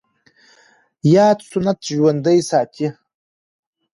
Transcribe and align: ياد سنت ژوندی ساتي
ياد 1.13 1.39
سنت 1.49 1.79
ژوندی 1.87 2.39
ساتي 2.49 2.87